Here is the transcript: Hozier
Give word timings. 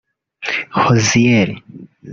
Hozier 0.79 1.61